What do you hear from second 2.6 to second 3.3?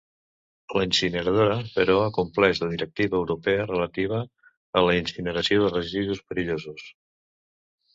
la directiva